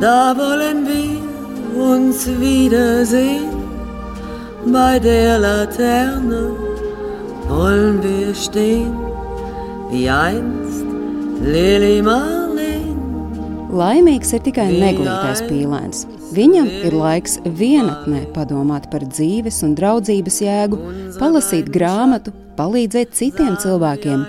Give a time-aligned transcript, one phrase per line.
[0.00, 3.48] Da wollen wir uns wiedersehen.
[4.66, 6.50] Bei der Laterne
[7.48, 8.92] wollen wir stehen,
[9.90, 10.84] wie einst
[11.40, 12.92] Lili Marleen.
[13.72, 16.04] Laimīgs ir tikai neglītais pīlēns.
[16.36, 20.80] Viņam ir laiks vienatnē padomāt par dzīves un draudzības jēgu,
[21.20, 24.26] palasīt grāmatu, palīdzēt citiem cilvēkiem,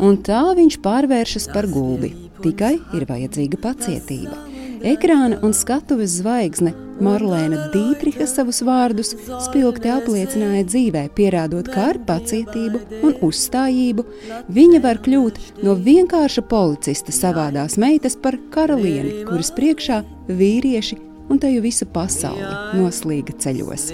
[0.00, 2.14] un tā viņš pārvēršas par gulbi.
[2.40, 4.49] Tikai ir vajadzīga pacietība.
[4.80, 6.70] Ekrāna un skatuves zvaigzne
[7.04, 9.10] Marlēna Dītriha savus vārdus
[9.44, 14.04] spilgti apliecināja dzīvē, pierādot, ka ar pacietību un uzstājību
[14.48, 20.00] viņa var kļūt no vienkārša policista savādās meitas par karalieni, kuras priekšā
[20.32, 20.96] vīrieši
[21.28, 23.90] un teju visa pasaule noslīga ceļos.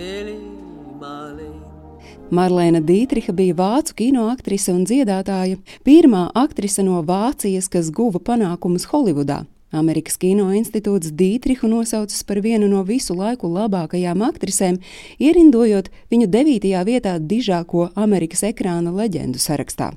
[2.30, 8.86] Marlēna Dītriha bija vācu kino aktrise un dziedātāja, pirmā aktrise no Vācijas, kas guva panākumus
[8.90, 9.42] Holivudā.
[9.74, 14.78] Amerikas Kino institūts Dītrihu nosaucis par vienu no visu laiku labākajām aktrisēm,
[15.18, 19.92] ierindojot viņu devītajā vietā dižāko Amerikas ekrāna leģendu sarakstā.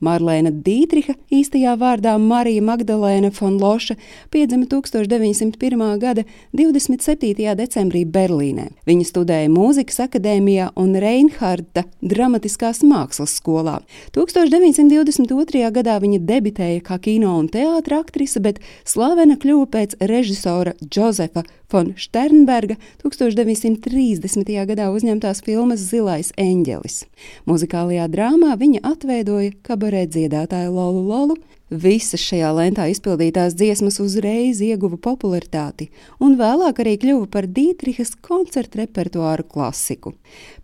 [0.00, 3.96] Marlēna Dītriha, īstajā vārdā Marija Magdalēna Fonloša,
[4.32, 5.84] piedzima 1901.
[6.00, 6.24] gada
[6.56, 7.54] 27.
[7.58, 8.70] decembrī Berlīnē.
[8.88, 13.80] Viņa studēja mūzikas akadēmijā un Reinharda dramatiskās mākslas skolā.
[14.16, 15.68] 1922.
[15.76, 21.92] gadā viņa debitēja kā kino un teātra aktrise, bet slavena kļuva pēc režisora Džozefa Fon
[21.94, 24.48] Sternberga 1930.
[24.66, 27.04] gadā uzņemtās filmas Zilais eņģelis.
[27.46, 29.52] Muzikālajā drāmā viņa atveidoja
[29.90, 31.36] kabarē dziedātāju Lolu Lolu.
[31.70, 38.80] Visas šajā lentā izpildītās dziesmas uzreiz ieguva popularitāti, un vēlāk arī kļuva par Dītrihas koncertu
[38.80, 40.16] repertuāru klasiku.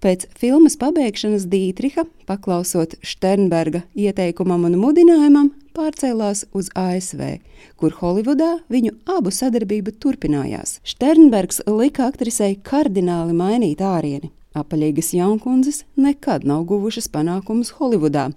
[0.02, 7.38] Pēc filmas pabeigšanas Dītriha, paklausot Sternberga ieteikumam un mudinājumam, pārcēlās uz ASV,
[7.78, 10.80] kur Holivudā viņu abu sadarbība turpinājās.
[10.82, 14.32] Sternbergs lika aktrisei kardināli mainīt ārieni.
[14.58, 18.32] Apaļīgas jaunkundzes nekad nav guvušas panākumus Holivudā.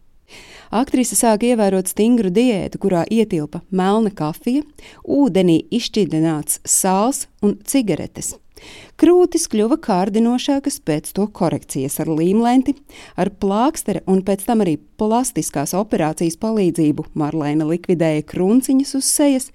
[0.69, 4.61] Aktrise sāka ievērot stingru diētu, kurā ietilpa melna kafija,
[5.01, 8.35] ūdenī izšķidrināts sāls un cigaretes.
[8.99, 12.75] Krūtis kļuva kārdinošākas pēc to korekcijas ar līmlenti,
[13.17, 19.49] ar plākstera un pēc tam arī plastiskās operācijas palīdzību Marlēna likvidēja krunciņas uz sejas.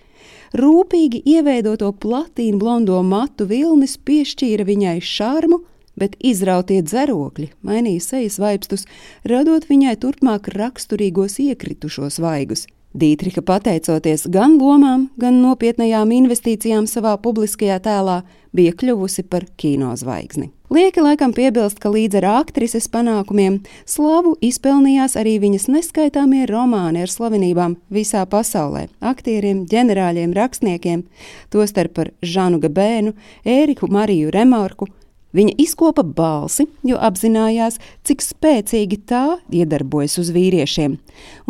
[0.56, 5.60] Rūpīgi ieveidoto platīnu blondo matu vilnis piešķīra viņai šarmu,
[6.00, 8.86] bet izrautie dzerokļi mainīja sejas vaipstus,
[9.24, 12.66] radot viņai turpmāk raksturīgos iekritušos vaigus.
[12.94, 18.20] Dītriha, pateicoties gan lomām, gan nopietnajām investīcijām savā publiskajā tēlā,
[18.54, 20.52] bija kļuvusi par kinozvaigzni.
[20.70, 27.10] Lieki laikam piebilst, ka līdz ar aktrises panākumiem slavu izpelnījās arī viņas neskaitāmie romāni ar
[27.10, 31.02] slavenībām visā pasaulē- aktieriem, ģenerāļiem, rakstniekiem,
[31.50, 34.86] tostarp par Žanu Gabēnu, Ēriku Mariju Remarku,
[35.34, 40.94] Viņa izkopa balsi, jo apzinājās, cik spēcīgi tā iedarbojas uz vīriešiem.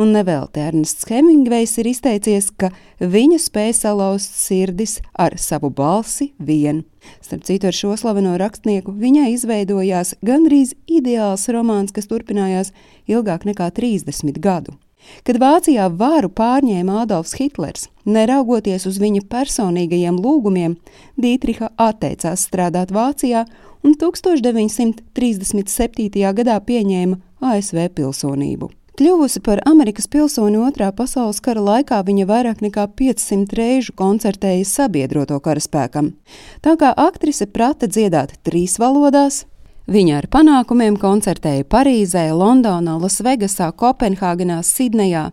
[0.01, 6.87] Un nevelti Ernests Hemingvejs ir izteicies, ka viņa spēja salauzt sirdis ar savu balsi vien.
[7.21, 12.73] Starp citu, ar šo slaveno rakstnieku viņai izveidojās gandrīz ideāls romāns, kas turpinājās
[13.05, 14.79] ilgāk nekā 30 gadu.
[15.25, 20.79] Kad Vācijā varu pārņēma Adolfs Hitlers, neraugoties uz viņa personīgajiem lūgumiem,
[21.21, 23.45] Dītriha atteicās strādāt Vācijā
[23.85, 26.33] un 1937.
[26.41, 28.71] gadā pieņēma ASV pilsonību.
[28.95, 35.35] Kļuvusi par Amerikas pilsoni otrā pasaules kara laikā, viņa vairāk nekā 500 reižu koncertēja sabiedroto
[35.43, 36.15] karaspēkam.
[36.63, 39.51] Tā kā aktrise prata dziedāt trīs valodās,
[39.85, 45.27] Viņa ar panākumiem koncertēja Parīzē, Londonā, Lasvegasā, Kopenhāgenā, Sidnejā,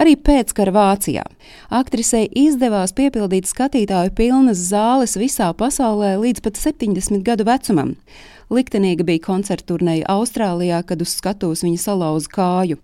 [0.00, 1.26] arī pēckara Vācijā.
[1.68, 7.92] Aktrisei izdevās piepildīt skatītāju pilnas zāles visā pasaulē līdz pat 70 gadu vecumam.
[8.48, 12.78] Liktenīga bija koncertu turnēja Austrālijā, kad uz skatuves viņa salauza kāju.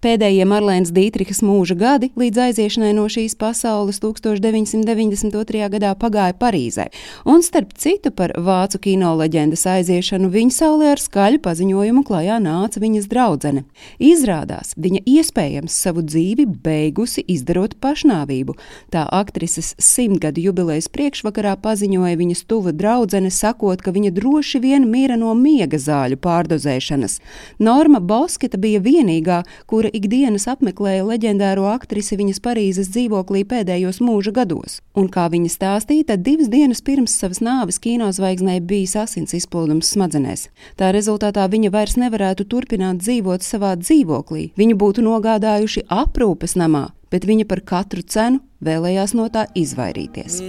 [0.00, 5.66] Pēdējie Marlēnas Dītrihas mūža gadi līdz aiziešanai no šīs pasaules 1992.
[5.74, 6.86] gadā pagāja Parīzē,
[7.28, 12.80] un starp citu par vācu kino leģendas aiziešanu viņa saulē ar skaļu paziņojumu klajā nāca
[12.80, 13.66] viņas draudzene.
[14.00, 18.56] Izrādās, viņa iespējams savu dzīvi beigusi izdarot pašnāvību.
[18.96, 25.09] Tā aktrises simtgadu jubilejas priekšvakarā paziņoja viņas tuva draudzene, sakot, ka viņa droši vien mira
[25.18, 27.18] no miega zāļu pārdozēšanas.
[27.58, 29.40] Norma Bosketa bija vienīgā,
[29.70, 34.78] kura ikdienas apmeklēja leģendāro aktrisi viņas Parīzes dzīvoklī pēdējos mūža gados.
[34.94, 40.48] Un, kā viņa stāstīja, tad divas dienas pirms savas nāves kinozvaigznē bijis asins izplūdums smadzenēs.
[40.76, 44.50] Tā rezultātā viņa vairs nevarētu turpināt dzīvot savā dzīvoklī.
[44.60, 50.40] Viņu būtu nogādājuši aprūpes namā, bet viņa par katru cenu vēlējās no tā izvairīties.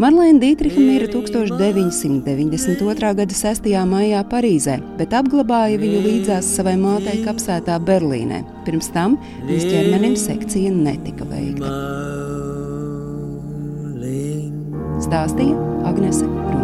[0.00, 3.12] Marlēna Dītriha mira 1992.
[3.20, 3.68] gada 6.
[3.88, 8.42] maijā Parīzē, bet apglabāja viņu līdzās savai mātei kapsētā Berlīnē.
[8.66, 9.16] Pirms tam
[9.46, 11.72] viņas ķermenim sekcija netika veikta.
[15.04, 15.56] Stāstīja
[15.88, 16.63] Agnese Brunke.